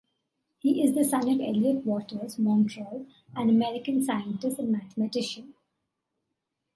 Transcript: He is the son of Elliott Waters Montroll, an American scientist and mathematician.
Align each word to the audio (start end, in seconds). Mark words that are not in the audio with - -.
He 0.57 0.83
is 0.83 0.95
the 0.95 1.03
son 1.05 1.29
of 1.29 1.39
Elliott 1.39 1.85
Waters 1.85 2.37
Montroll, 2.37 3.05
an 3.35 3.49
American 3.49 4.03
scientist 4.03 4.57
and 4.57 4.71
mathematician. 4.71 5.53